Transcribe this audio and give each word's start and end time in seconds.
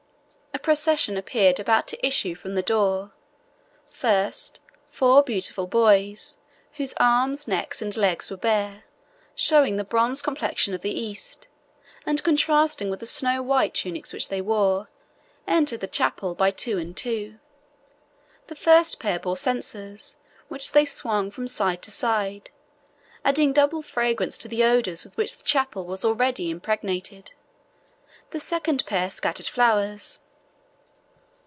A 0.53 0.59
procession 0.63 1.17
appeared 1.17 1.59
about 1.59 1.87
to 1.87 2.05
issue 2.05 2.35
from 2.35 2.53
the 2.53 2.61
door. 2.61 3.13
First, 3.87 4.59
four 4.91 5.23
beautiful 5.23 5.65
boys, 5.65 6.37
whose 6.73 6.93
arms, 6.99 7.47
necks, 7.47 7.81
and 7.81 7.97
legs 7.97 8.29
were 8.29 8.37
bare, 8.37 8.83
showing 9.33 9.77
the 9.77 9.83
bronze 9.83 10.21
complexion 10.21 10.75
of 10.75 10.81
the 10.81 10.91
East, 10.91 11.47
and 12.05 12.23
contrasting 12.23 12.91
with 12.91 12.99
the 12.99 13.07
snow 13.07 13.41
white 13.41 13.73
tunics 13.73 14.13
which 14.13 14.27
they 14.29 14.39
wore, 14.41 14.87
entered 15.47 15.79
the 15.79 15.87
chapel 15.87 16.35
by 16.35 16.51
two 16.51 16.77
and 16.77 16.95
two. 16.95 17.39
The 18.45 18.55
first 18.55 18.99
pair 18.99 19.17
bore 19.17 19.37
censers, 19.37 20.17
which 20.47 20.73
they 20.73 20.85
swung 20.85 21.31
from 21.31 21.47
side 21.47 21.81
to 21.83 21.91
side, 21.91 22.51
adding 23.25 23.51
double 23.53 23.81
fragrance 23.81 24.37
to 24.39 24.47
the 24.47 24.63
odours 24.63 25.05
with 25.05 25.17
which 25.17 25.35
the 25.37 25.43
chapel 25.45 25.89
already 26.03 26.45
was 26.47 26.51
impregnated. 26.55 27.33
The 28.29 28.39
second 28.39 28.85
pair 28.85 29.09
scattered 29.09 29.47
flowers. 29.47 30.19